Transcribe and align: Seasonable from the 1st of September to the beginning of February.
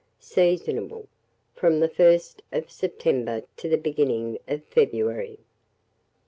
Seasonable 0.19 1.05
from 1.53 1.79
the 1.79 1.87
1st 1.87 2.37
of 2.51 2.71
September 2.71 3.43
to 3.55 3.69
the 3.69 3.77
beginning 3.77 4.39
of 4.47 4.63
February. 4.65 5.37